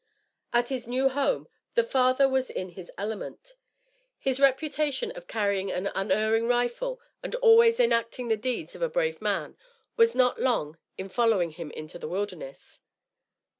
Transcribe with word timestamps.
At 0.51 0.69
his 0.69 0.87
new 0.87 1.09
home, 1.09 1.47
the 1.75 1.83
father 1.83 2.27
was 2.27 2.49
in 2.49 2.69
his 2.69 2.91
element. 2.97 3.53
His 4.17 4.39
reputation 4.39 5.11
of 5.11 5.27
carrying 5.27 5.71
an 5.71 5.91
unerring 5.93 6.47
rifle 6.47 6.99
and 7.21 7.35
always 7.35 7.79
enacting 7.79 8.27
the 8.27 8.35
deeds 8.35 8.73
of 8.75 8.81
a 8.81 8.89
brave 8.89 9.21
man, 9.21 9.57
was 9.97 10.15
not 10.15 10.41
long 10.41 10.79
in 10.97 11.07
following 11.07 11.51
him 11.51 11.69
into 11.69 11.99
this 11.99 12.09
wilderness. 12.09 12.81